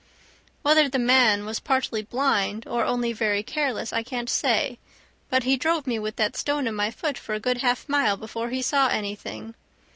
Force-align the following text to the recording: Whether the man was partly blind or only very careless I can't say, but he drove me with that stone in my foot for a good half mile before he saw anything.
Whether 0.63 0.89
the 0.89 0.97
man 0.97 1.45
was 1.45 1.59
partly 1.59 2.01
blind 2.01 2.65
or 2.67 2.83
only 2.83 3.13
very 3.13 3.43
careless 3.43 3.93
I 3.93 4.01
can't 4.01 4.31
say, 4.31 4.79
but 5.29 5.43
he 5.43 5.57
drove 5.57 5.85
me 5.85 5.99
with 5.99 6.15
that 6.15 6.35
stone 6.35 6.65
in 6.65 6.73
my 6.73 6.89
foot 6.89 7.19
for 7.19 7.35
a 7.35 7.39
good 7.39 7.59
half 7.59 7.87
mile 7.87 8.17
before 8.17 8.49
he 8.49 8.63
saw 8.63 8.87
anything. 8.87 9.53